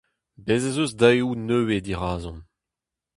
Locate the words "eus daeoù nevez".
0.83-1.83